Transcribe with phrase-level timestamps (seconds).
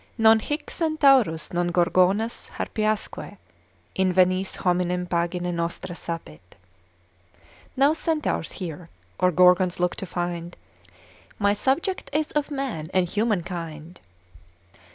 [0.17, 3.37] Non hic Centaurus, non Gorgonas, Harpyasque
[3.95, 6.55] Invenies, hominem pagina nostra sapit.
[7.77, 10.57] No Centaurs here, or Gorgons look to find,
[11.37, 13.99] My subject is of man and human kind.